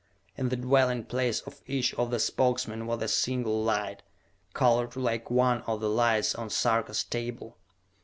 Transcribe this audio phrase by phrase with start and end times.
[0.35, 4.01] In the dwelling place of each of the Spokesmen was a single light,
[4.51, 7.59] colored like one of the lights on Sarka's table.